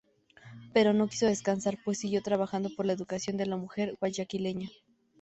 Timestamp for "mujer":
3.57-3.95